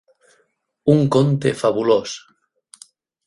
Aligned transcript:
Un 0.93 1.01
conte 1.15 1.53
fabulós 1.61 2.17